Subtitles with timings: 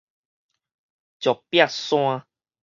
[1.19, 2.25] 石壁山